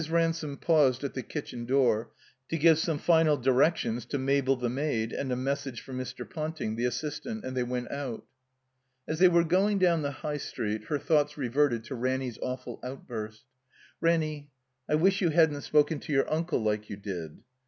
[0.09, 2.09] Ransome paused at the kitchen door
[2.49, 6.27] to give some final directions to Mabel, the maid, and a message for Mr.
[6.27, 8.25] Ponting, the assistant; and they went out.
[9.07, 13.43] As they were going down the High Street, her thoughts reverted to Ranny's awful outburst.
[14.01, 14.49] "Ranny,
[14.89, 17.43] I wish you hadn't spoken to yotir tmde like you did."